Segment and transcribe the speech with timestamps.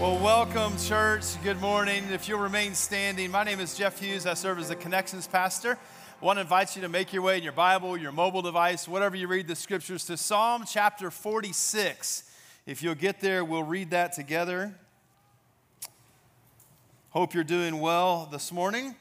[0.00, 1.24] Well, welcome, church.
[1.44, 2.04] Good morning.
[2.10, 4.24] If you'll remain standing, my name is Jeff Hughes.
[4.24, 5.72] I serve as the Connections Pastor.
[5.72, 8.88] I want to invite you to make your way in your Bible, your mobile device,
[8.88, 12.24] whatever you read the scriptures, to Psalm chapter 46.
[12.64, 14.74] If you'll get there, we'll read that together.
[17.10, 18.94] Hope you're doing well this morning.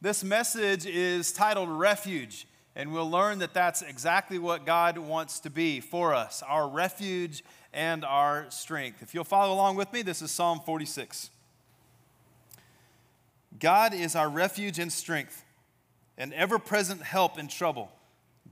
[0.00, 2.46] This message is titled Refuge,
[2.76, 7.42] and we'll learn that that's exactly what God wants to be for us our refuge
[7.74, 9.02] and our strength.
[9.02, 11.30] If you'll follow along with me, this is Psalm 46.
[13.58, 15.44] God is our refuge and strength,
[16.16, 17.90] an ever present help in trouble.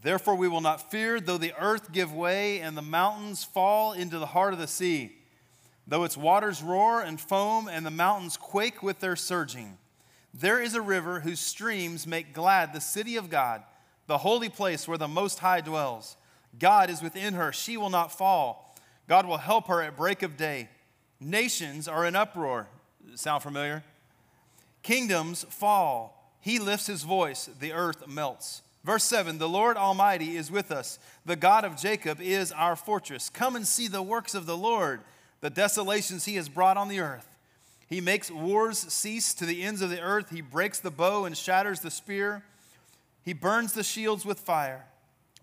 [0.03, 4.19] Therefore, we will not fear, though the earth give way and the mountains fall into
[4.19, 5.17] the heart of the sea,
[5.87, 9.79] though its waters roar and foam and the mountains quake with their surging.
[10.35, 13.63] There is a river whose streams make glad the city of God,
[14.07, 16.17] the holy place where the Most High dwells.
[16.59, 18.72] God is within her, she will not fall.
[19.09, 20.69] God will help her at break of day.
[21.21, 22.69] Nations are in uproar.
[23.15, 23.85] Sound familiar?
[24.83, 26.35] Kingdoms fall.
[26.41, 28.63] He lifts his voice, the earth melts.
[28.85, 30.99] Verse 7 The Lord Almighty is with us.
[31.25, 33.29] The God of Jacob is our fortress.
[33.29, 35.03] Come and see the works of the Lord,
[35.41, 37.29] the desolations he has brought on the earth.
[37.89, 40.31] He makes wars cease to the ends of the earth.
[40.31, 42.43] He breaks the bow and shatters the spear.
[43.23, 44.87] He burns the shields with fire.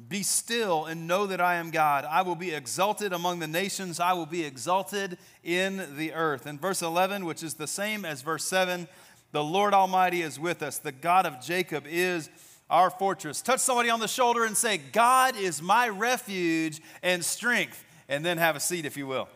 [0.07, 2.05] Be still and know that I am God.
[2.05, 3.99] I will be exalted among the nations.
[3.99, 6.47] I will be exalted in the earth.
[6.47, 8.87] In verse 11, which is the same as verse 7,
[9.31, 10.77] the Lord Almighty is with us.
[10.77, 12.29] The God of Jacob is
[12.69, 13.41] our fortress.
[13.41, 17.83] Touch somebody on the shoulder and say, God is my refuge and strength.
[18.07, 19.27] And then have a seat, if you will.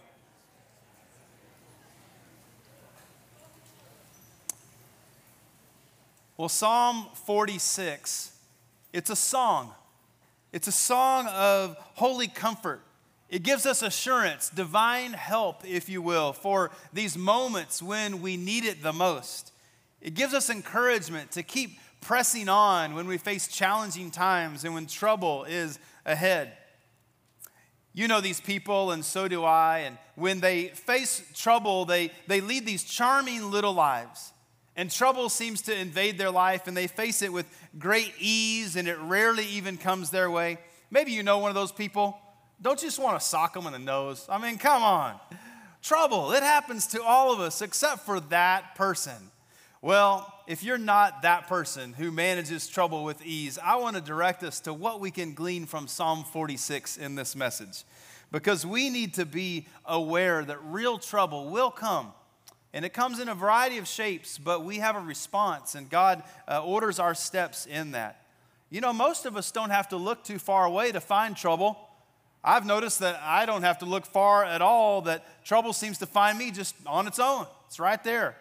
[6.38, 8.32] Well, Psalm 46,
[8.92, 9.72] it's a song.
[10.54, 12.82] It's a song of holy comfort.
[13.28, 18.64] It gives us assurance, divine help, if you will, for these moments when we need
[18.64, 19.52] it the most.
[20.00, 24.86] It gives us encouragement to keep pressing on when we face challenging times and when
[24.86, 26.56] trouble is ahead.
[27.94, 29.80] You know these people, and so do I.
[29.80, 34.33] And when they face trouble, they, they lead these charming little lives.
[34.76, 37.46] And trouble seems to invade their life, and they face it with
[37.78, 40.58] great ease, and it rarely even comes their way.
[40.90, 42.18] Maybe you know one of those people.
[42.62, 44.26] Don't you just want to sock them in the nose?
[44.30, 45.20] I mean, come on.
[45.82, 49.32] Trouble, it happens to all of us except for that person.
[49.82, 54.42] Well, if you're not that person who manages trouble with ease, I want to direct
[54.44, 57.84] us to what we can glean from Psalm 46 in this message.
[58.32, 62.14] Because we need to be aware that real trouble will come
[62.74, 66.24] and it comes in a variety of shapes, but we have a response, and God
[66.48, 68.26] uh, orders our steps in that.
[68.72, 71.78] You know, most of us don't have to look too far away to find trouble.
[72.44, 76.08] I've noticed that I don't have to look far at all, that trouble seems to
[76.08, 77.46] find me just on its own.
[77.68, 78.36] It's right there.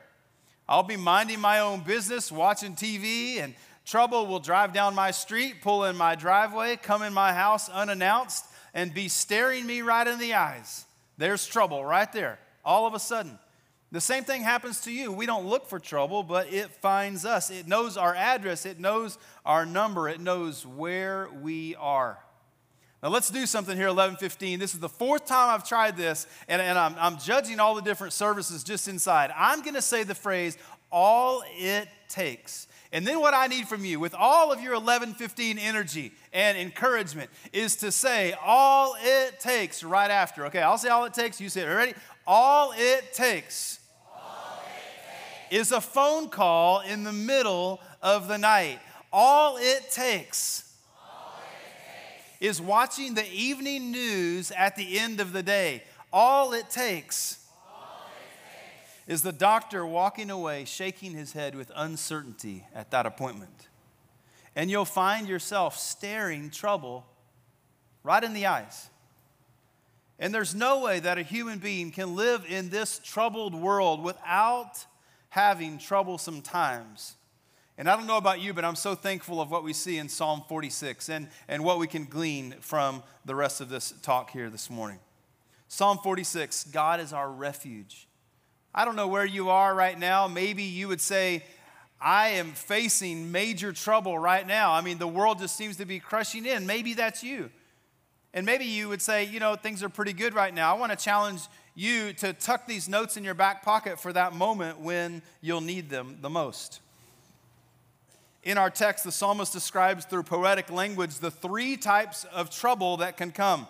[0.66, 3.54] I'll be minding my own business, watching TV, and
[3.84, 8.46] trouble will drive down my street, pull in my driveway, come in my house unannounced,
[8.72, 10.86] and be staring me right in the eyes.
[11.18, 13.38] There's trouble right there, all of a sudden.
[13.92, 15.12] The same thing happens to you.
[15.12, 17.50] We don't look for trouble, but it finds us.
[17.50, 22.18] It knows our address, it knows our number, it knows where we are.
[23.02, 24.58] Now let's do something here, 1115.
[24.58, 27.82] This is the fourth time I've tried this, and, and I'm, I'm judging all the
[27.82, 29.30] different services just inside.
[29.36, 30.56] I'm going to say the phrase,
[30.90, 32.68] all it takes.
[32.92, 37.28] And then what I need from you, with all of your 1115 energy and encouragement,
[37.52, 40.46] is to say, all it takes right after.
[40.46, 41.42] Okay, I'll say all it takes.
[41.42, 41.66] You say it.
[41.66, 41.94] Ready?
[42.26, 43.80] All it takes
[45.52, 48.80] is a phone call in the middle of the night.
[49.12, 52.58] All it takes, All it takes.
[52.58, 55.82] is watching the evening news at the end of the day.
[56.10, 59.12] All it takes, All it takes.
[59.12, 63.68] is the doctor walking away, shaking his head with uncertainty at that appointment.
[64.56, 67.04] And you'll find yourself staring trouble
[68.02, 68.88] right in the eyes.
[70.18, 74.86] And there's no way that a human being can live in this troubled world without
[75.32, 77.14] having troublesome times.
[77.78, 80.10] And I don't know about you, but I'm so thankful of what we see in
[80.10, 84.50] Psalm 46 and, and what we can glean from the rest of this talk here
[84.50, 84.98] this morning.
[85.68, 88.06] Psalm 46 God is our refuge.
[88.74, 90.28] I don't know where you are right now.
[90.28, 91.44] Maybe you would say,
[91.98, 94.72] I am facing major trouble right now.
[94.72, 96.66] I mean, the world just seems to be crushing in.
[96.66, 97.48] Maybe that's you.
[98.34, 100.76] And maybe you would say, you know, things are pretty good right now.
[100.76, 101.40] I want to challenge
[101.74, 105.88] you to tuck these notes in your back pocket for that moment when you'll need
[105.88, 106.80] them the most.
[108.42, 113.16] In our text, the psalmist describes through poetic language the three types of trouble that
[113.16, 113.68] can come.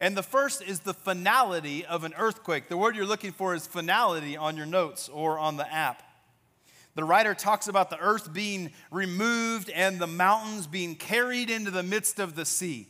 [0.00, 2.68] And the first is the finality of an earthquake.
[2.68, 6.04] The word you're looking for is finality on your notes or on the app.
[6.94, 11.82] The writer talks about the earth being removed and the mountains being carried into the
[11.82, 12.88] midst of the sea.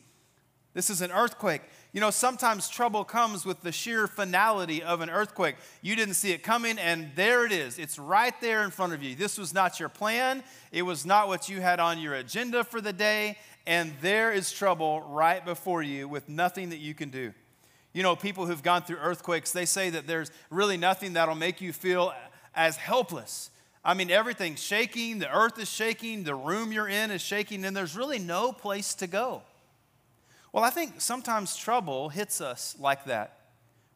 [0.75, 1.63] This is an earthquake.
[1.93, 5.57] You know, sometimes trouble comes with the sheer finality of an earthquake.
[5.81, 7.79] You didn't see it coming, and there it is.
[7.79, 9.15] It's right there in front of you.
[9.15, 12.83] This was not your plan, it was not what you had on your agenda for
[12.83, 17.33] the day, and there is trouble right before you with nothing that you can do.
[17.95, 21.63] You know, people who've gone through earthquakes, they say that there's really nothing that'll make
[21.63, 22.13] you feel
[22.55, 23.51] as helpless.
[23.83, 27.75] I mean, everything's shaking, the earth is shaking, the room you're in is shaking, and
[27.75, 29.43] there's really no place to go.
[30.59, 33.39] Well, I think sometimes trouble hits us like that.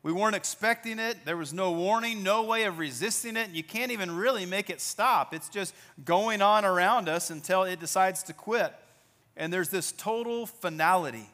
[0.05, 1.25] We weren't expecting it.
[1.25, 3.49] There was no warning, no way of resisting it.
[3.49, 5.35] And You can't even really make it stop.
[5.35, 5.75] It's just
[6.05, 8.73] going on around us until it decides to quit.
[9.37, 11.29] And there's this total finality.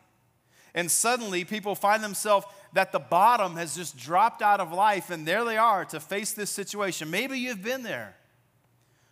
[0.75, 5.26] And suddenly people find themselves that the bottom has just dropped out of life, and
[5.26, 7.10] there they are to face this situation.
[7.10, 8.16] Maybe you've been there.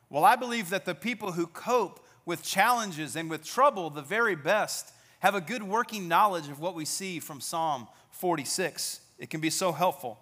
[0.09, 4.35] Well, I believe that the people who cope with challenges and with trouble the very
[4.35, 9.01] best have a good working knowledge of what we see from Psalm 46.
[9.19, 10.19] It can be so helpful.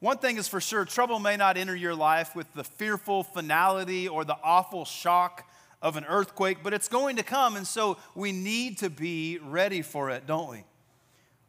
[0.00, 4.08] One thing is for sure trouble may not enter your life with the fearful finality
[4.08, 5.48] or the awful shock
[5.80, 9.82] of an earthquake, but it's going to come, and so we need to be ready
[9.82, 10.64] for it, don't we?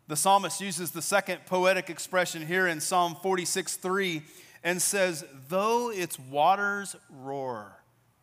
[0.08, 4.22] The psalmist uses the second poetic expression here in Psalm 46 3
[4.64, 7.80] and says, Though its waters roar.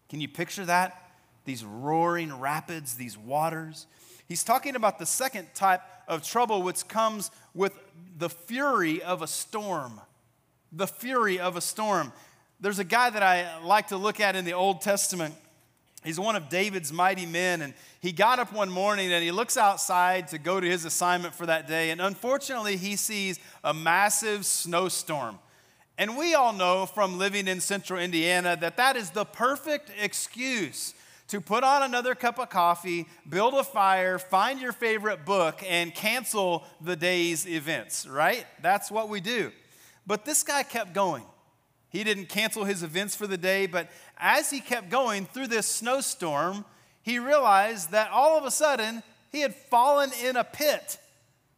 [0.08, 1.10] Can you picture that?
[1.44, 3.86] These roaring rapids, these waters.
[4.32, 7.78] He's talking about the second type of trouble, which comes with
[8.16, 10.00] the fury of a storm.
[10.72, 12.14] The fury of a storm.
[12.58, 15.34] There's a guy that I like to look at in the Old Testament.
[16.02, 19.58] He's one of David's mighty men, and he got up one morning and he looks
[19.58, 21.90] outside to go to his assignment for that day.
[21.90, 25.40] And unfortunately, he sees a massive snowstorm.
[25.98, 30.94] And we all know from living in central Indiana that that is the perfect excuse
[31.28, 35.94] to put on another cup of coffee, build a fire, find your favorite book, and
[35.94, 38.46] cancel the day's events, right?
[38.60, 39.50] That's what we do.
[40.06, 41.24] But this guy kept going.
[41.90, 45.66] He didn't cancel his events for the day, but as he kept going through this
[45.66, 46.64] snowstorm,
[47.02, 50.98] he realized that all of a sudden he had fallen in a pit.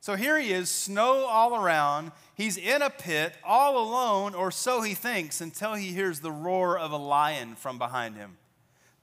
[0.01, 2.13] So here he is, snow all around.
[2.35, 6.79] He's in a pit, all alone, or so he thinks, until he hears the roar
[6.79, 8.37] of a lion from behind him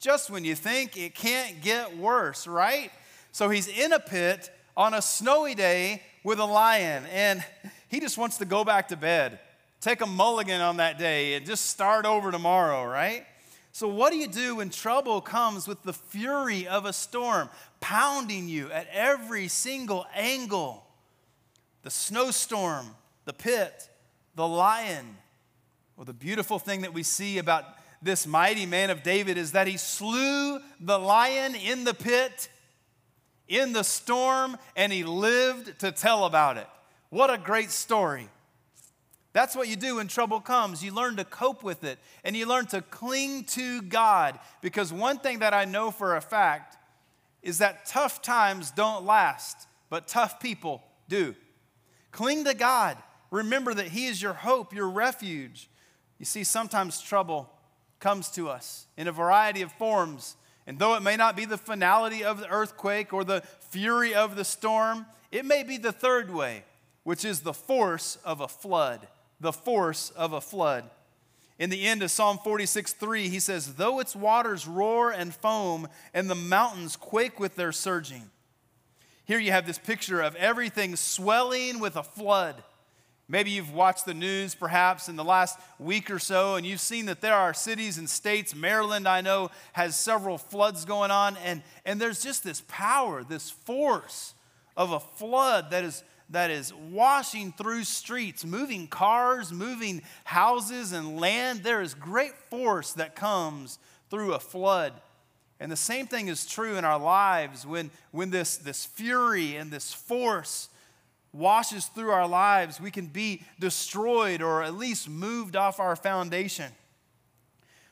[0.01, 2.91] just when you think it can't get worse, right?
[3.31, 7.43] So he's in a pit on a snowy day with a lion, and
[7.87, 9.39] he just wants to go back to bed,
[9.79, 13.25] take a mulligan on that day, and just start over tomorrow, right?
[13.73, 17.49] So, what do you do when trouble comes with the fury of a storm
[17.79, 20.83] pounding you at every single angle?
[21.83, 22.87] The snowstorm,
[23.25, 23.89] the pit,
[24.35, 25.17] the lion.
[25.95, 27.65] Well, the beautiful thing that we see about
[28.01, 32.49] this mighty man of David is that he slew the lion in the pit,
[33.47, 36.67] in the storm, and he lived to tell about it.
[37.09, 38.29] What a great story.
[39.33, 40.83] That's what you do when trouble comes.
[40.83, 44.39] You learn to cope with it and you learn to cling to God.
[44.61, 46.77] Because one thing that I know for a fact
[47.41, 51.35] is that tough times don't last, but tough people do.
[52.11, 52.97] Cling to God.
[53.31, 55.69] Remember that He is your hope, your refuge.
[56.19, 57.49] You see, sometimes trouble
[58.01, 60.35] comes to us in a variety of forms.
[60.67, 64.35] And though it may not be the finality of the earthquake or the fury of
[64.35, 66.65] the storm, it may be the third way,
[67.03, 69.07] which is the force of a flood.
[69.39, 70.89] The force of a flood.
[71.57, 75.87] In the end of Psalm 46 3, he says, Though its waters roar and foam,
[76.13, 78.29] and the mountains quake with their surging.
[79.25, 82.63] Here you have this picture of everything swelling with a flood.
[83.31, 87.05] Maybe you've watched the news perhaps in the last week or so, and you've seen
[87.05, 88.53] that there are cities and states.
[88.53, 93.49] Maryland, I know, has several floods going on, and, and there's just this power, this
[93.49, 94.33] force
[94.75, 101.17] of a flood that is, that is washing through streets, moving cars, moving houses and
[101.17, 101.63] land.
[101.63, 104.91] There is great force that comes through a flood.
[105.61, 109.71] And the same thing is true in our lives when, when this, this fury and
[109.71, 110.67] this force
[111.33, 116.71] washes through our lives, we can be destroyed or at least moved off our foundation.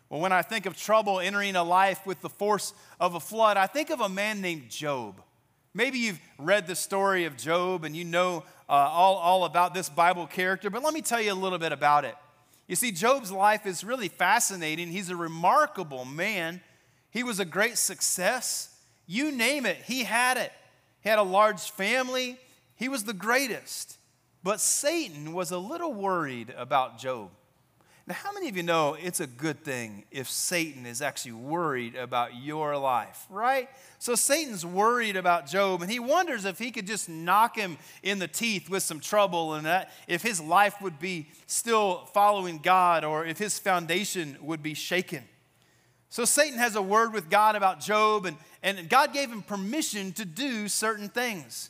[0.10, 3.58] Well, when I think of trouble entering a life with the force of a flood,
[3.58, 5.22] I think of a man named Job.
[5.74, 9.88] Maybe you've read the story of Job and you know uh, all, all about this
[9.88, 12.16] Bible character, but let me tell you a little bit about it.
[12.68, 14.90] You see, Job's life is really fascinating.
[14.90, 16.62] He's a remarkable man.
[17.12, 18.76] He was a great success.
[19.06, 20.52] You name it, he had it.
[21.02, 22.38] He had a large family,
[22.80, 23.98] He was the greatest.
[24.42, 27.30] But Satan was a little worried about Job.
[28.08, 31.96] Now, how many of you know it's a good thing if Satan is actually worried
[31.96, 33.70] about your life, right?
[34.00, 38.18] So Satan's worried about Job, and he wonders if he could just knock him in
[38.18, 43.04] the teeth with some trouble, and that if his life would be still following God,
[43.04, 45.24] or if his foundation would be shaken.
[46.10, 50.14] So Satan has a word with God about Job, and, and God gave him permission
[50.14, 51.70] to do certain things.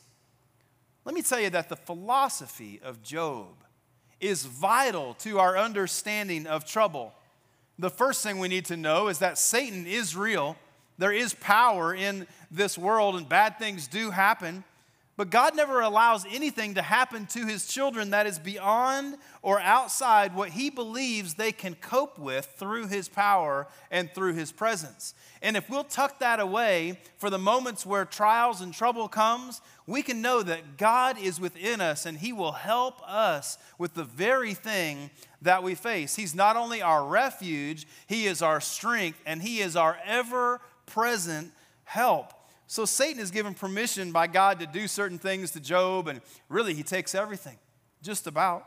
[1.05, 3.47] Let me tell you that the philosophy of Job
[4.19, 7.13] is vital to our understanding of trouble.
[7.77, 10.57] The first thing we need to know is that Satan is real.
[10.97, 14.65] There is power in this world, and bad things do happen.
[15.19, 20.33] But God never allows anything to happen to his children that is beyond or outside
[20.33, 25.13] what he believes they can cope with through his power and through his presence.
[25.41, 30.03] And if we'll tuck that away for the moments where trials and trouble comes, we
[30.03, 34.53] can know that God is within us and he will help us with the very
[34.53, 35.09] thing
[35.41, 36.15] that we face.
[36.15, 41.51] He's not only our refuge, he is our strength and he is our ever present
[41.83, 42.38] help.
[42.69, 46.75] So Satan is given permission by God to do certain things to Job, and really
[46.75, 47.57] he takes everything,
[48.03, 48.63] just about.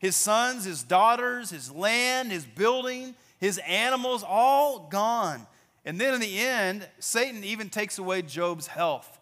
[0.00, 5.46] His sons, his daughters, his land, his building, his animals, all gone.
[5.84, 9.20] And then in the end, Satan even takes away Job's health.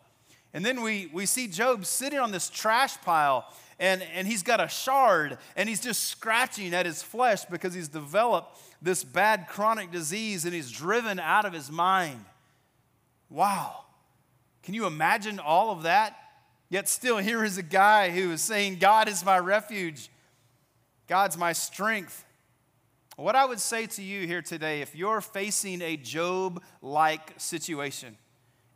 [0.55, 3.45] And then we, we see Job sitting on this trash pile,
[3.79, 7.89] and, and he's got a shard, and he's just scratching at his flesh because he's
[7.89, 12.25] developed this bad chronic disease and he's driven out of his mind.
[13.29, 13.84] Wow.
[14.65, 16.17] Can you imagine all of that?
[16.71, 20.11] Yet still, here is a guy who is saying, God is my refuge,
[21.07, 22.25] God's my strength.
[23.17, 28.17] What I would say to you here today, if you're facing a Job like situation,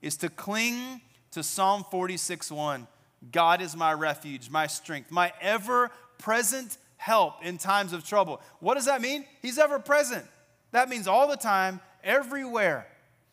[0.00, 1.00] is to cling
[1.32, 2.86] to Psalm 46 1.
[3.32, 8.40] God is my refuge, my strength, my ever present help in times of trouble.
[8.60, 9.24] What does that mean?
[9.42, 10.24] He's ever present.
[10.70, 12.86] That means all the time, everywhere.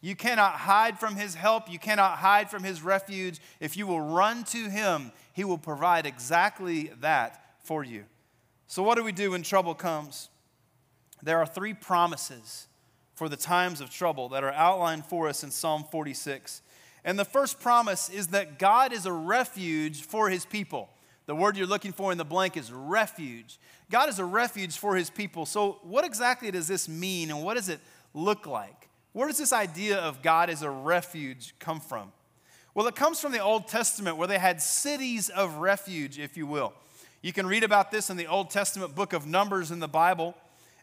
[0.05, 1.67] You cannot hide from his help.
[1.67, 3.39] You cannot hide from his refuge.
[3.59, 8.03] If you will run to him, he will provide exactly that for you.
[8.67, 10.29] So, what do we do when trouble comes?
[11.23, 12.67] There are three promises
[13.15, 16.61] for the times of trouble that are outlined for us in Psalm 46.
[17.03, 20.87] And the first promise is that God is a refuge for his people.
[21.25, 23.57] The word you're looking for in the blank is refuge.
[23.89, 25.47] God is a refuge for his people.
[25.47, 27.79] So, what exactly does this mean and what does it
[28.13, 28.85] look like?
[29.15, 32.11] Where does this idea of God as a refuge come from?
[32.73, 36.45] Well, it comes from the Old Testament where they had cities of refuge, if you
[36.45, 36.73] will.
[37.21, 40.35] You can read about this in the Old Testament book of Numbers in the Bible.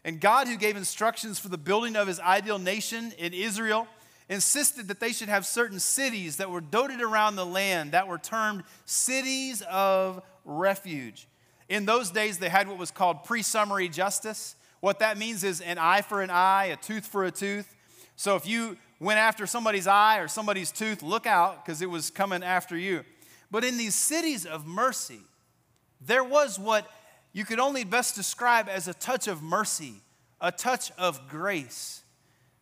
[0.03, 3.87] And God, who gave instructions for the building of his ideal nation in Israel,
[4.27, 8.17] insisted that they should have certain cities that were dotted around the land that were
[8.17, 11.27] termed cities of refuge.
[11.69, 14.55] In those days, they had what was called pre summary justice.
[14.79, 17.75] What that means is an eye for an eye, a tooth for a tooth.
[18.15, 22.09] So if you went after somebody's eye or somebody's tooth, look out because it was
[22.09, 23.03] coming after you.
[23.51, 25.19] But in these cities of mercy,
[26.01, 26.89] there was what
[27.33, 29.95] you could only best describe as a touch of mercy,
[30.39, 32.03] a touch of grace.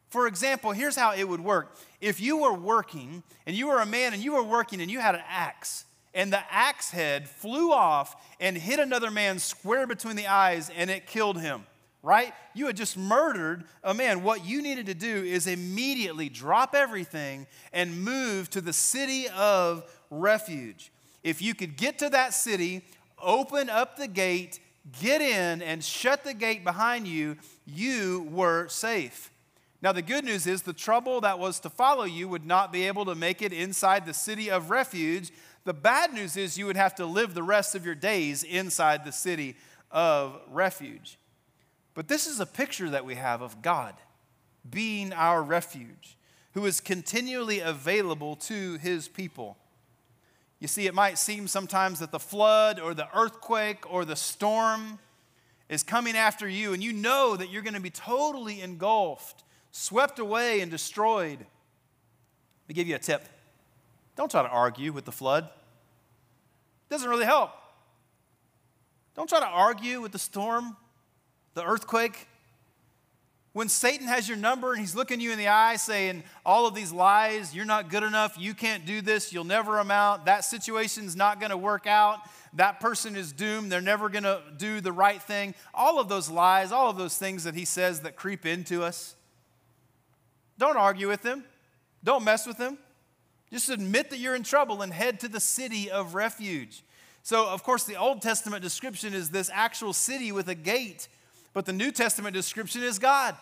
[0.09, 1.77] For example, here's how it would work.
[2.01, 4.99] If you were working and you were a man and you were working and you
[4.99, 10.17] had an axe, and the axe head flew off and hit another man square between
[10.17, 11.63] the eyes and it killed him
[12.03, 12.33] right?
[12.53, 14.23] You had just murdered a man.
[14.23, 19.83] What you needed to do is immediately drop everything and move to the city of
[20.09, 20.91] refuge.
[21.23, 22.83] If you could get to that city,
[23.21, 24.59] open up the gate,
[24.99, 29.31] get in, and shut the gate behind you, you were safe.
[29.83, 32.87] Now, the good news is the trouble that was to follow you would not be
[32.87, 35.31] able to make it inside the city of refuge.
[35.63, 39.03] The bad news is you would have to live the rest of your days inside
[39.03, 39.55] the city
[39.89, 41.17] of refuge.
[41.93, 43.95] But this is a picture that we have of God
[44.69, 46.17] being our refuge,
[46.53, 49.57] who is continually available to his people.
[50.59, 54.99] You see, it might seem sometimes that the flood or the earthquake or the storm
[55.67, 60.19] is coming after you, and you know that you're going to be totally engulfed, swept
[60.19, 61.39] away, and destroyed.
[61.39, 63.27] Let me give you a tip
[64.15, 67.51] don't try to argue with the flood, it doesn't really help.
[69.15, 70.77] Don't try to argue with the storm
[71.53, 72.27] the earthquake.
[73.53, 76.73] When Satan has your number and he's looking you in the eye saying all of
[76.73, 81.17] these lies, you're not good enough, you can't do this, you'll never amount, that situation's
[81.17, 82.19] not going to work out,
[82.53, 85.53] that person is doomed, they're never going to do the right thing.
[85.73, 89.15] All of those lies, all of those things that he says that creep into us.
[90.57, 91.43] Don't argue with him.
[92.03, 92.77] Don't mess with him.
[93.51, 96.83] Just admit that you're in trouble and head to the city of refuge.
[97.21, 101.07] So, of course, the Old Testament description is this actual city with a gate,
[101.53, 103.35] but the New Testament description is God.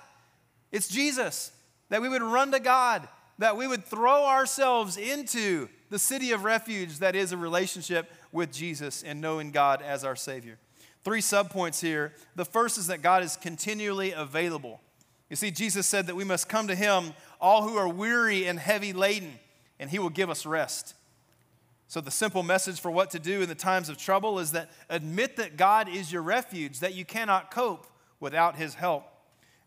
[0.72, 1.52] It's Jesus,
[1.90, 6.44] that we would run to God, that we would throw ourselves into the city of
[6.44, 10.58] refuge that is a relationship with Jesus and knowing God as our Savior.
[11.04, 12.14] Three subpoints here.
[12.36, 14.82] The first is that God is continually available.
[15.30, 18.60] You see, Jesus said that we must come to Him, all who are weary and
[18.60, 19.40] heavy laden,
[19.80, 20.96] and He will give us rest.
[21.88, 24.70] So, the simple message for what to do in the times of trouble is that
[24.90, 27.88] admit that God is your refuge, that you cannot cope
[28.20, 29.06] without His help.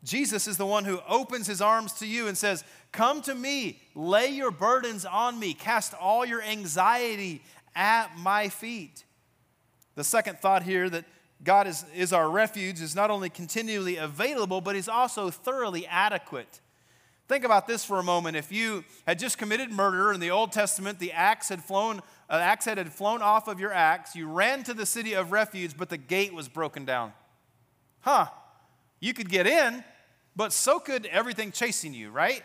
[0.04, 3.80] Jesus is the one who opens His arms to you and says, Come to me,
[3.94, 7.42] lay your burdens on me, cast all your anxiety
[7.74, 9.04] at my feet.
[9.94, 11.04] The second thought here that
[11.44, 16.60] God is, is our refuge, is not only continually available, but He's also thoroughly adequate.
[17.28, 18.36] Think about this for a moment.
[18.36, 22.34] If you had just committed murder in the Old Testament, the axe had flown, uh,
[22.34, 25.76] axe head had flown off of your axe, you ran to the city of refuge,
[25.76, 27.12] but the gate was broken down.
[28.00, 28.26] Huh?
[29.02, 29.82] You could get in,
[30.36, 32.40] but so could everything chasing you, right?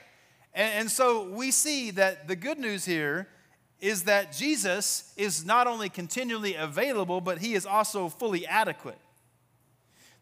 [0.56, 3.28] And, and so we see that the good news here
[3.80, 8.98] is that Jesus is not only continually available, but he is also fully adequate.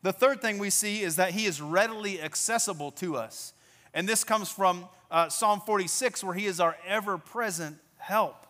[0.02, 3.54] The third thing we see is that he is readily accessible to us.
[3.94, 8.46] And this comes from uh, Psalm 46, where he is our ever present help.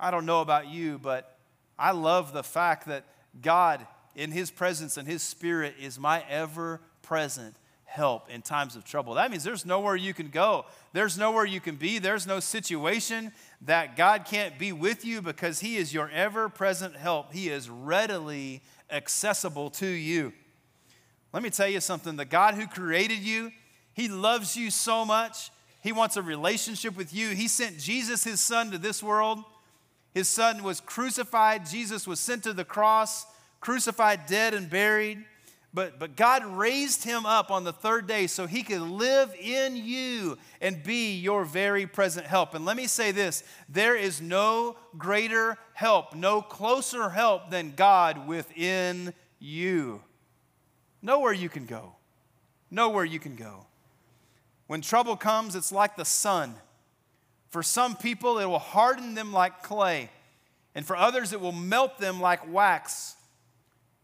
[0.00, 1.38] I don't know about you, but
[1.78, 3.04] I love the fact that
[3.40, 3.86] God,
[4.16, 9.14] in his presence and his spirit, is my ever present help in times of trouble.
[9.14, 10.66] That means there's nowhere you can go.
[10.92, 11.98] There's nowhere you can be.
[11.98, 16.94] There's no situation that God can't be with you because He is your ever present
[16.96, 17.32] help.
[17.32, 18.60] He is readily
[18.90, 20.34] accessible to you.
[21.32, 23.52] Let me tell you something the God who created you,
[23.94, 25.50] He loves you so much.
[25.80, 27.30] He wants a relationship with you.
[27.30, 29.42] He sent Jesus, His Son, to this world.
[30.12, 31.64] His Son was crucified.
[31.64, 33.24] Jesus was sent to the cross,
[33.60, 35.24] crucified, dead, and buried.
[35.74, 39.76] But, but God raised him up on the third day so he could live in
[39.76, 42.54] you and be your very present help.
[42.54, 48.26] And let me say this there is no greater help, no closer help than God
[48.26, 50.02] within you.
[51.02, 51.96] Nowhere you can go.
[52.70, 53.66] Nowhere you can go.
[54.66, 56.54] When trouble comes, it's like the sun.
[57.50, 60.10] For some people, it will harden them like clay,
[60.74, 63.16] and for others, it will melt them like wax.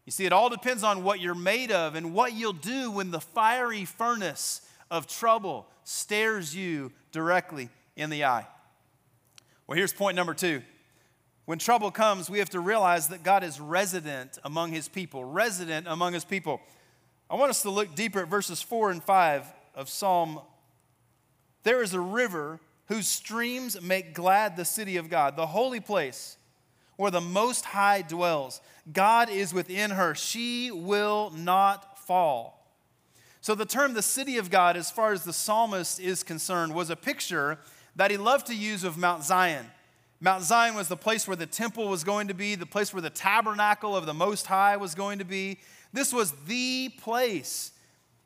[0.05, 3.09] You see, it all depends on what you're made of and what you'll do when
[3.11, 8.47] the fiery furnace of trouble stares you directly in the eye.
[9.65, 10.61] Well, here's point number two.
[11.45, 15.87] When trouble comes, we have to realize that God is resident among his people, resident
[15.87, 16.61] among his people.
[17.29, 20.39] I want us to look deeper at verses 4 and 5 of Psalm.
[21.63, 26.37] There is a river whose streams make glad the city of God, the holy place
[26.97, 28.61] where the Most High dwells.
[28.91, 30.15] God is within her.
[30.15, 32.55] She will not fall.
[33.41, 36.89] So, the term the city of God, as far as the psalmist is concerned, was
[36.89, 37.59] a picture
[37.95, 39.67] that he loved to use of Mount Zion.
[40.19, 43.01] Mount Zion was the place where the temple was going to be, the place where
[43.01, 45.59] the tabernacle of the Most High was going to be.
[45.93, 47.71] This was the place.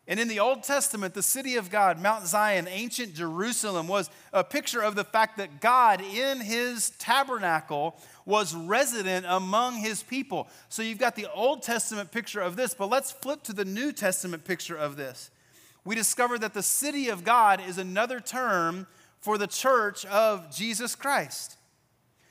[0.08, 4.44] And in the Old Testament, the city of God, Mount Zion, ancient Jerusalem, was a
[4.44, 7.96] picture of the fact that God, in his tabernacle,
[8.30, 10.48] was resident among his people.
[10.70, 13.92] So you've got the Old Testament picture of this, but let's flip to the New
[13.92, 15.32] Testament picture of this.
[15.84, 18.86] We discover that the city of God is another term
[19.20, 21.58] for the church of Jesus Christ.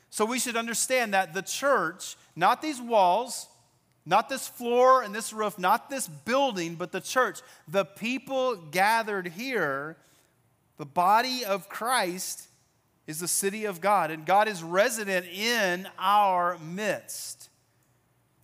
[0.09, 3.49] So we should understand that the church, not these walls,
[4.07, 9.27] not this floor and this roof, not this building, but the church, the people gathered
[9.27, 9.97] here,
[10.77, 12.48] the body of Christ,
[13.09, 17.49] is the city of God, and God is resident in our midst.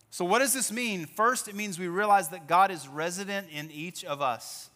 [0.09, 1.05] So, what does this mean?
[1.05, 4.71] First, it means we realize that God is resident in each of us.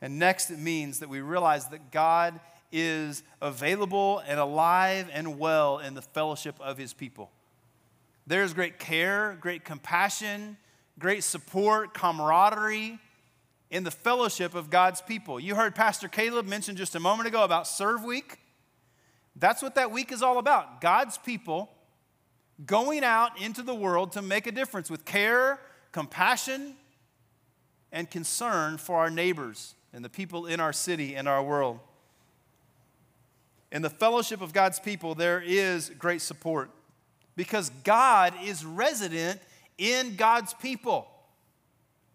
[0.00, 2.38] And next, it means that we realize that God
[2.70, 7.32] is available and alive and well in the fellowship of his people.
[8.28, 10.56] There's great care, great compassion,
[11.00, 13.00] great support, camaraderie
[13.70, 15.40] in the fellowship of God's people.
[15.40, 18.38] You heard Pastor Caleb mention just a moment ago about Serve Week.
[19.38, 20.80] That's what that week is all about.
[20.80, 21.70] God's people
[22.66, 25.60] going out into the world to make a difference with care,
[25.92, 26.74] compassion,
[27.92, 31.78] and concern for our neighbors and the people in our city and our world.
[33.70, 36.70] In the fellowship of God's people, there is great support
[37.36, 39.40] because God is resident
[39.76, 41.06] in God's people.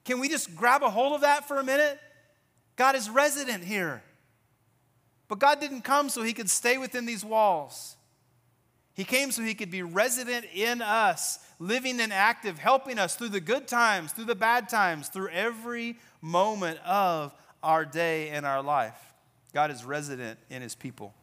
[0.03, 1.99] Can we just grab a hold of that for a minute?
[2.75, 4.03] God is resident here.
[5.33, 7.95] But God didn't come so he could stay within these walls.
[8.93, 13.29] He came so he could be resident in us, living and active, helping us through
[13.29, 18.61] the good times, through the bad times, through every moment of our day and our
[18.61, 18.93] life.
[19.55, 21.15] God is resident in his people.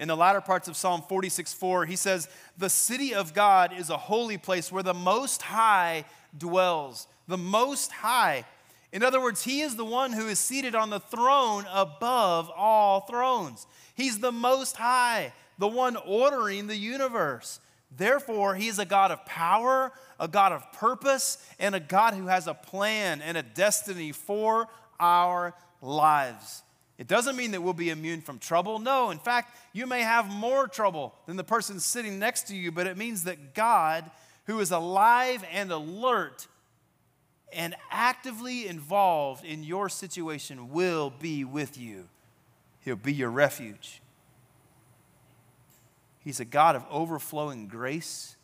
[0.00, 3.88] In the latter parts of Psalm 46 4, he says, The city of God is
[3.88, 7.06] a holy place where the Most High dwells.
[7.28, 8.44] The Most High.
[8.92, 13.02] In other words, he is the one who is seated on the throne above all
[13.02, 13.66] thrones.
[13.94, 17.60] He's the Most High, the one ordering the universe.
[17.96, 22.26] Therefore, he is a God of power, a God of purpose, and a God who
[22.26, 26.62] has a plan and a destiny for our lives.
[26.98, 28.78] It doesn't mean that we'll be immune from trouble.
[28.78, 32.70] No, in fact, you may have more trouble than the person sitting next to you,
[32.70, 34.10] but it means that God,
[34.44, 36.46] who is alive and alert
[37.52, 42.08] and actively involved in your situation, will be with you.
[42.80, 44.00] He'll be your refuge.
[46.20, 48.36] He's a God of overflowing grace,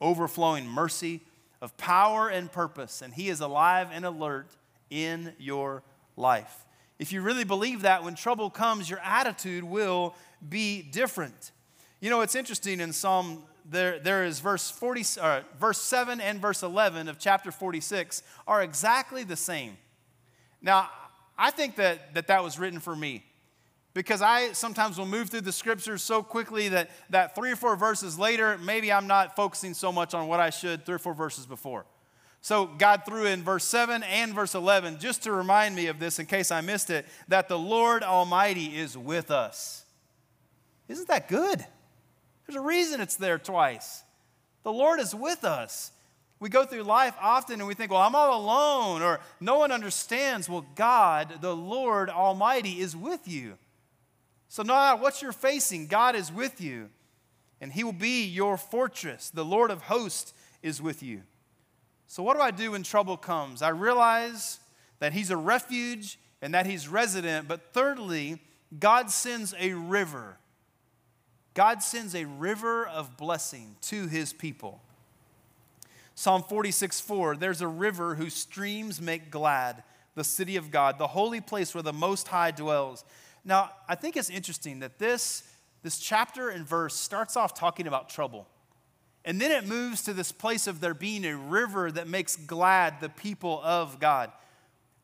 [0.00, 1.20] overflowing mercy,
[1.60, 4.48] of power and purpose, and He is alive and alert
[4.90, 5.82] in your
[6.16, 6.66] life.
[6.98, 10.14] If you really believe that, when trouble comes, your attitude will
[10.48, 11.52] be different.
[12.00, 16.40] You know, it's interesting in Psalm, there, there is verse, 40, uh, verse 7 and
[16.40, 19.76] verse 11 of chapter 46 are exactly the same.
[20.60, 20.90] Now,
[21.38, 23.24] I think that that, that was written for me
[23.94, 27.76] because I sometimes will move through the scriptures so quickly that, that three or four
[27.76, 31.14] verses later, maybe I'm not focusing so much on what I should three or four
[31.14, 31.84] verses before.
[32.40, 36.18] So God threw in verse 7 and verse 11 just to remind me of this
[36.18, 39.84] in case I missed it that the Lord Almighty is with us.
[40.88, 41.64] Isn't that good?
[42.46, 44.02] There's a reason it's there twice.
[44.62, 45.92] The Lord is with us.
[46.40, 49.70] We go through life often and we think, well, I'm all alone or no one
[49.70, 50.48] understands.
[50.48, 53.58] Well, God, the Lord Almighty, is with you.
[54.48, 56.90] So, no matter what you're facing, God is with you
[57.60, 59.30] and He will be your fortress.
[59.30, 61.22] The Lord of hosts is with you.
[62.08, 63.62] So, what do I do when trouble comes?
[63.62, 64.58] I realize
[64.98, 67.46] that He's a refuge and that He's resident.
[67.46, 68.42] But thirdly,
[68.78, 70.38] God sends a river.
[71.54, 74.80] God sends a river of blessing to His people.
[76.14, 79.82] Psalm 46 4 There's a river whose streams make glad
[80.14, 83.04] the city of God, the holy place where the Most High dwells.
[83.44, 85.42] Now, I think it's interesting that this,
[85.82, 88.46] this chapter and verse starts off talking about trouble.
[89.24, 93.00] And then it moves to this place of there being a river that makes glad
[93.00, 94.32] the people of God.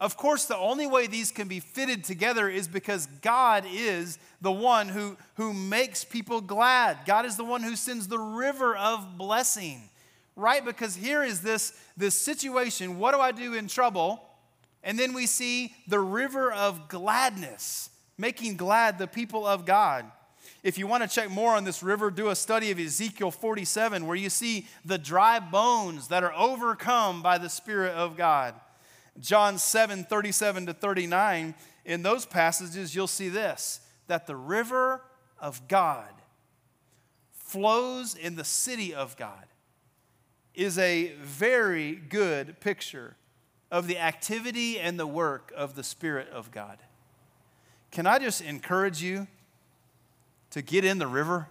[0.00, 4.52] Of course, the only way these can be fitted together is because God is the
[4.52, 6.98] one who, who makes people glad.
[7.04, 9.82] God is the one who sends the river of blessing,
[10.37, 10.64] right?
[10.64, 14.22] Because here is this, this situation what do I do in trouble?
[14.84, 20.04] And then we see the river of gladness, making glad the people of God.
[20.62, 24.06] If you want to check more on this river, do a study of Ezekiel 47,
[24.06, 28.54] where you see the dry bones that are overcome by the Spirit of God.
[29.20, 31.54] John 7 37 to 39,
[31.85, 35.02] in those passages, you'll see this that the river
[35.38, 36.09] of God
[37.31, 39.46] flows in the city of God
[40.54, 43.16] is a very good picture
[43.70, 46.78] of the activity and the work of the Spirit of God.
[47.90, 49.26] Can I just encourage you
[50.50, 51.48] to get in the river?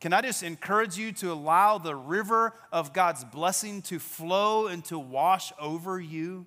[0.00, 4.84] Can I just encourage you to allow the river of God's blessing to flow and
[4.86, 6.46] to wash over you?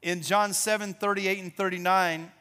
[0.00, 2.32] In John 7 38 and 39,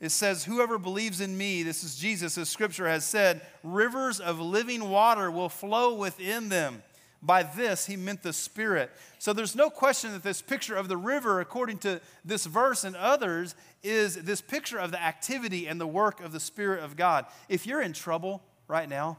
[0.00, 4.40] it says, Whoever believes in me, this is Jesus, as scripture has said, rivers of
[4.40, 6.82] living water will flow within them.
[7.24, 8.90] By this, he meant the Spirit.
[9.20, 12.96] So there's no question that this picture of the river, according to this verse and
[12.96, 17.26] others, is this picture of the activity and the work of the Spirit of God.
[17.48, 19.18] If you're in trouble right now,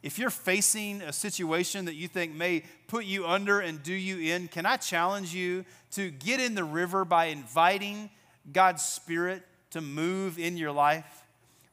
[0.00, 4.32] if you're facing a situation that you think may put you under and do you
[4.32, 8.08] in, can I challenge you to get in the river by inviting
[8.52, 11.24] God's Spirit to move in your life?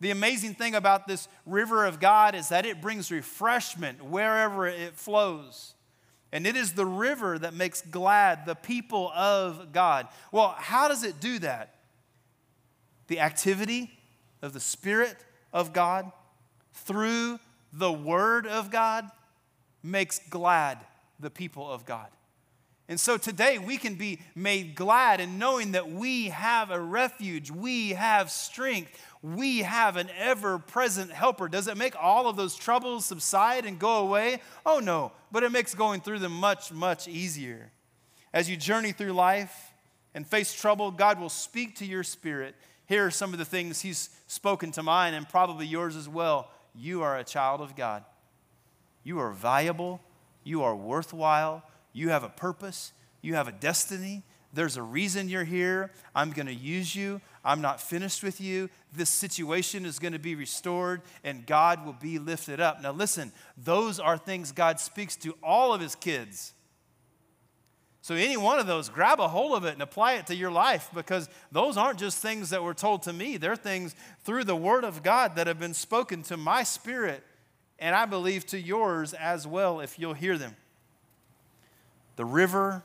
[0.01, 4.95] The amazing thing about this river of God is that it brings refreshment wherever it
[4.95, 5.75] flows.
[6.31, 10.07] And it is the river that makes glad the people of God.
[10.31, 11.75] Well, how does it do that?
[13.05, 13.91] The activity
[14.41, 15.15] of the Spirit
[15.53, 16.11] of God
[16.73, 17.39] through
[17.71, 19.09] the Word of God
[19.81, 20.79] makes glad
[21.19, 22.07] the people of God.
[22.89, 27.49] And so today we can be made glad in knowing that we have a refuge,
[27.49, 31.47] we have strength, we have an ever present helper.
[31.47, 34.41] Does it make all of those troubles subside and go away?
[34.65, 37.71] Oh no, but it makes going through them much, much easier.
[38.33, 39.71] As you journey through life
[40.13, 42.53] and face trouble, God will speak to your spirit.
[42.85, 46.49] here are some of the things He's spoken to mine and probably yours as well.
[46.75, 48.03] You are a child of God.
[49.03, 50.01] You are valuable.
[50.43, 51.63] You are worthwhile.
[51.91, 52.93] You have a purpose.
[53.21, 54.23] You have a destiny.
[54.53, 55.91] There's a reason you're here.
[56.13, 57.21] I'm going to use you.
[57.43, 58.69] I'm not finished with you.
[58.95, 62.81] This situation is going to be restored and God will be lifted up.
[62.81, 66.53] Now, listen, those are things God speaks to all of his kids.
[68.03, 70.51] So, any one of those, grab a hold of it and apply it to your
[70.51, 73.37] life because those aren't just things that were told to me.
[73.37, 77.23] They're things through the Word of God that have been spoken to my spirit
[77.79, 80.57] and I believe to yours as well if you'll hear them.
[82.17, 82.83] The river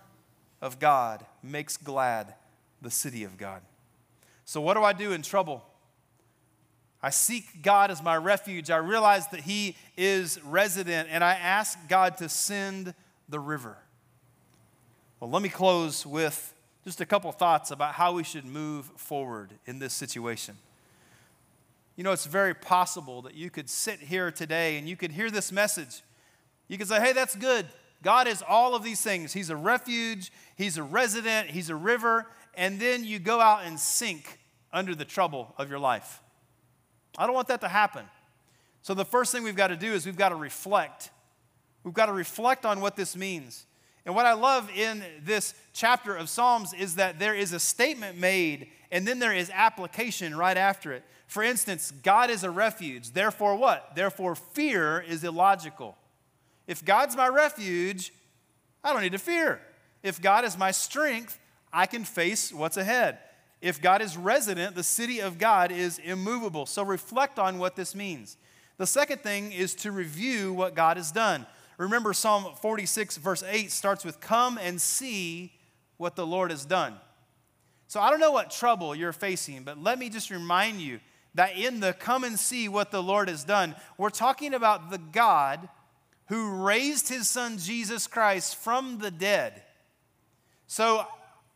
[0.62, 2.34] of God makes glad
[2.80, 3.62] the city of God.
[4.44, 5.64] So, what do I do in trouble?
[7.02, 8.70] I seek God as my refuge.
[8.70, 12.94] I realize that He is resident, and I ask God to send
[13.28, 13.78] the river.
[15.20, 16.54] Well, let me close with
[16.84, 20.56] just a couple thoughts about how we should move forward in this situation.
[21.96, 25.28] You know, it's very possible that you could sit here today and you could hear
[25.28, 26.02] this message.
[26.68, 27.66] You could say, hey, that's good.
[28.00, 29.32] God is all of these things.
[29.32, 33.80] He's a refuge, He's a resident, He's a river, and then you go out and
[33.80, 34.38] sink
[34.72, 36.22] under the trouble of your life.
[37.16, 38.04] I don't want that to happen.
[38.82, 41.10] So, the first thing we've got to do is we've got to reflect.
[41.82, 43.66] We've got to reflect on what this means.
[44.08, 48.16] And what I love in this chapter of Psalms is that there is a statement
[48.16, 51.04] made and then there is application right after it.
[51.26, 53.10] For instance, God is a refuge.
[53.10, 53.94] Therefore, what?
[53.94, 55.94] Therefore, fear is illogical.
[56.66, 58.14] If God's my refuge,
[58.82, 59.60] I don't need to fear.
[60.02, 61.38] If God is my strength,
[61.70, 63.18] I can face what's ahead.
[63.60, 66.64] If God is resident, the city of God is immovable.
[66.64, 68.38] So reflect on what this means.
[68.78, 71.46] The second thing is to review what God has done.
[71.78, 75.52] Remember, Psalm 46, verse 8 starts with, Come and see
[75.96, 76.94] what the Lord has done.
[77.86, 81.00] So I don't know what trouble you're facing, but let me just remind you
[81.34, 84.98] that in the come and see what the Lord has done, we're talking about the
[84.98, 85.68] God
[86.26, 89.62] who raised his son Jesus Christ from the dead.
[90.66, 91.06] So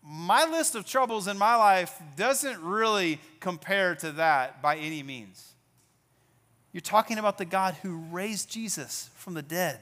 [0.03, 5.53] my list of troubles in my life doesn't really compare to that by any means.
[6.73, 9.81] You're talking about the God who raised Jesus from the dead.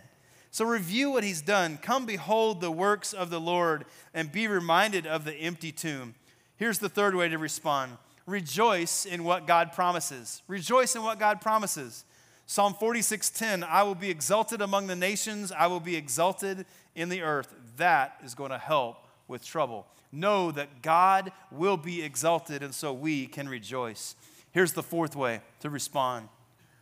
[0.51, 1.79] So review what he's done.
[1.79, 6.15] Come behold the works of the Lord and be reminded of the empty tomb.
[6.57, 10.43] Here's the third way to respond rejoice in what God promises.
[10.47, 12.05] Rejoice in what God promises.
[12.47, 17.23] Psalm 46:10, I will be exalted among the nations, I will be exalted in the
[17.23, 17.55] earth.
[17.77, 19.87] That is going to help with trouble.
[20.11, 24.17] Know that God will be exalted, and so we can rejoice.
[24.51, 26.29] Here's the fourth way to respond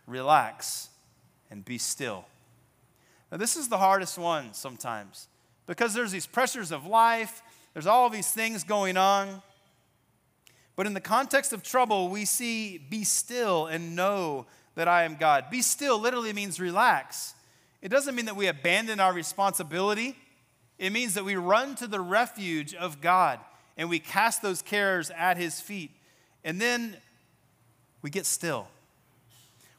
[0.07, 0.89] relax
[1.51, 2.25] and be still.
[3.31, 5.29] Now, this is the hardest one sometimes
[5.67, 7.43] because there's these pressures of life,
[7.75, 9.43] there's all these things going on.
[10.77, 15.17] But in the context of trouble, we see be still and know that I am
[15.17, 15.51] God.
[15.51, 17.35] Be still literally means relax.
[17.83, 20.17] It doesn't mean that we abandon our responsibility,
[20.79, 23.41] it means that we run to the refuge of God
[23.77, 25.91] and we cast those cares at His feet.
[26.45, 26.97] And then
[28.03, 28.69] we get still.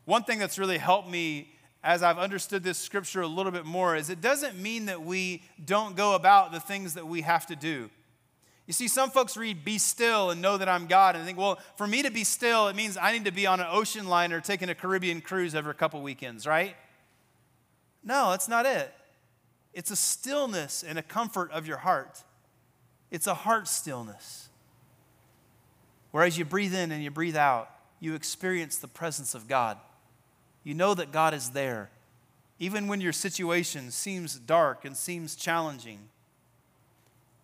[0.06, 1.50] One thing that's really helped me
[1.84, 5.44] as I've understood this scripture a little bit more is it doesn't mean that we
[5.64, 7.90] don't go about the things that we have to do.
[8.68, 11.58] You see, some folks read, be still and know that I'm God, and think, well,
[11.76, 14.42] for me to be still, it means I need to be on an ocean liner
[14.42, 16.76] taking a Caribbean cruise every couple weekends, right?
[18.04, 18.94] No, that's not it.
[19.74, 22.24] It's a stillness and a comfort of your heart.
[23.10, 24.50] It's a heart stillness.
[26.12, 29.78] Whereas you breathe in and you breathe out, you experience the presence of God.
[30.64, 31.90] You know that God is there,
[32.60, 36.00] even when your situation seems dark and seems challenging.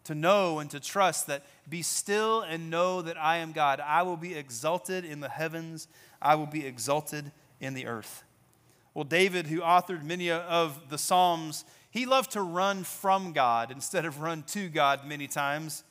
[0.06, 3.80] To know and to trust that be still and know that I am God.
[3.80, 5.88] I will be exalted in the heavens,
[6.22, 8.24] I will be exalted in the earth.
[8.94, 14.06] Well, David, who authored many of the Psalms, he loved to run from God instead
[14.06, 15.84] of run to God many times.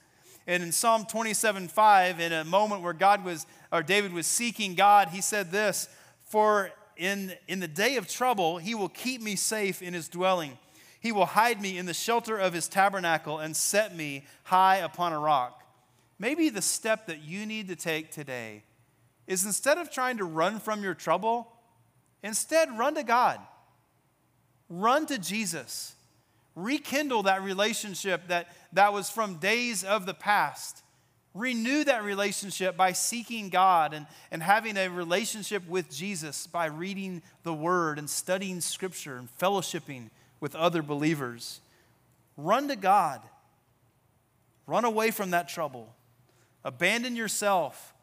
[0.46, 4.74] And in Psalm 27 5, in a moment where God was, or David was seeking
[4.74, 5.88] God, he said this
[6.26, 10.58] For in, in the day of trouble, he will keep me safe in his dwelling.
[11.00, 15.12] He will hide me in the shelter of his tabernacle and set me high upon
[15.12, 15.62] a rock.
[16.18, 18.62] Maybe the step that you need to take today
[19.26, 21.52] is instead of trying to run from your trouble,
[22.22, 23.40] instead run to God.
[24.68, 25.94] Run to Jesus.
[26.54, 30.83] Rekindle that relationship that, that was from days of the past.
[31.34, 37.22] Renew that relationship by seeking God and, and having a relationship with Jesus by reading
[37.42, 41.60] the Word and studying Scripture and fellowshipping with other believers.
[42.36, 43.20] Run to God.
[44.66, 45.92] Run away from that trouble.
[46.64, 47.94] Abandon yourself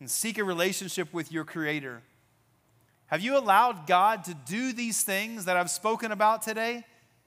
[0.00, 2.02] and seek a relationship with your Creator?
[3.06, 6.84] Have you allowed God to do these things that I've spoken about today?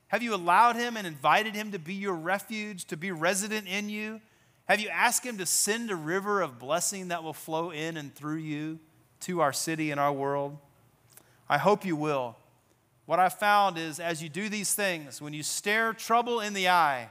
[0.10, 3.90] Have you allowed Him and invited Him to be your refuge, to be resident in
[3.90, 4.22] you?
[4.70, 8.14] Have you asked Him to send a river of blessing that will flow in and
[8.14, 8.78] through you
[9.22, 10.60] to our city and our world?
[11.50, 12.38] I hope you will.
[13.08, 16.70] What I found is as you do these things, when you stare trouble in the
[16.70, 17.10] eye,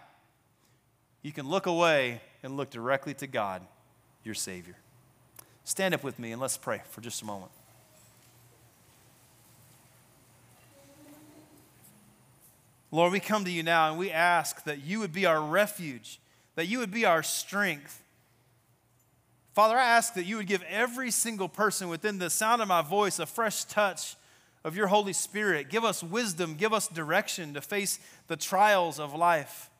[1.21, 3.63] you can look away and look directly to God,
[4.23, 4.77] your Savior.
[5.65, 7.51] Stand up with me and let's pray for just a moment.
[12.93, 16.21] Lord, we come to you now and we ask that you would be our refuge,
[16.59, 18.03] that you would be our strength.
[19.55, 22.83] Father, I ask that you would give every single person within the sound of my
[22.83, 24.17] voice a fresh touch
[24.65, 25.69] of your Holy Spirit.
[25.69, 29.71] Give us wisdom, give us direction to face the trials of life.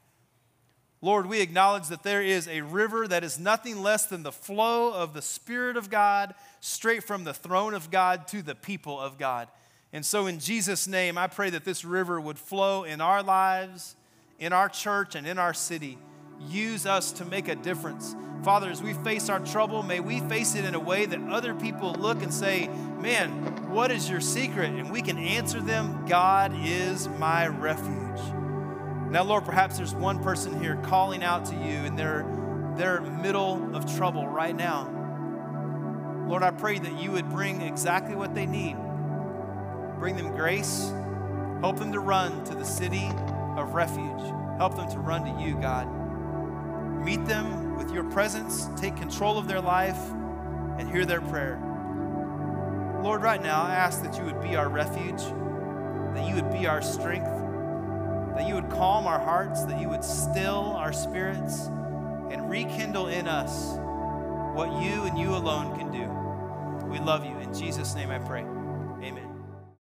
[1.03, 4.95] Lord, we acknowledge that there is a river that is nothing less than the flow
[4.95, 9.19] of the Spirit of God straight from the throne of God to the people of
[9.19, 9.49] God.
[9.93, 13.97] And so, in Jesus' name, I pray that this river would flow in our lives,
[14.39, 15.99] in our church, and in our city.
[16.47, 18.15] Use us to make a difference.
[18.43, 21.55] Father, as we face our trouble, may we face it in a way that other
[21.55, 23.31] people look and say, Man,
[23.71, 24.71] what is your secret?
[24.71, 28.21] And we can answer them, God is my refuge.
[29.11, 32.25] Now, Lord, perhaps there's one person here calling out to you in their,
[32.77, 34.95] their middle of trouble right now.
[36.29, 38.77] Lord, I pray that you would bring exactly what they need
[39.99, 40.93] Bring them grace.
[41.61, 43.11] Help them to run to the city
[43.57, 44.21] of refuge.
[44.59, 45.89] Help them to run to you, God.
[47.05, 48.69] Meet them with your presence.
[48.77, 49.99] Take control of their life
[50.79, 51.59] and hear their prayer.
[53.03, 55.23] Lord, right now, I ask that you would be our refuge,
[56.15, 57.31] that you would be our strength,
[58.37, 61.67] that you would calm our hearts, that you would still our spirits,
[62.31, 63.79] and rekindle in us
[64.55, 66.87] what you and you alone can do.
[66.89, 67.39] We love you.
[67.39, 68.43] In Jesus' name I pray.
[69.03, 69.28] Amen.